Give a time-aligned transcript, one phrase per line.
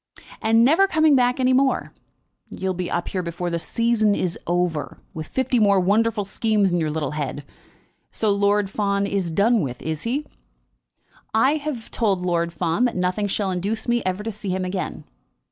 [0.41, 1.93] "And never coming back any more?
[2.49, 6.79] You'll be up here before the season is over, with fifty more wonderful schemes in
[6.79, 7.45] your little head.
[8.09, 10.25] So Lord Fawn is done with, is he?"
[11.35, 15.03] "I have told Lord Fawn that nothing shall induce me ever to see him again."